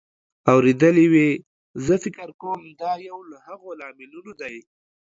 اورېدلې 0.53 1.05
وې. 1.13 1.29
زه 1.85 1.93
فکر 2.03 2.29
کوم 2.41 2.61
دا 2.81 2.91
یو 3.09 3.19
له 3.31 3.37
هغو 3.47 3.69
لاملونو 3.79 4.31
دی 4.41 4.57